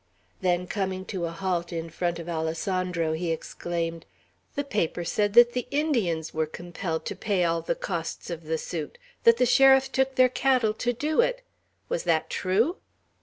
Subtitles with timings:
[0.41, 4.07] Then, coming to a halt in front of Alessandro, he exclaimed:
[4.55, 8.57] "The paper said that the Indians were compelled to pay all the costs of the
[8.57, 11.43] suit; that the sheriff took their cattle to do it.
[11.87, 12.77] Was that true?"